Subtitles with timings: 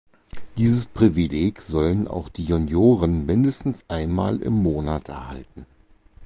[0.57, 5.67] Dieses Privileg sollen auch die Junioren mindestens einmal im Monat erhalten.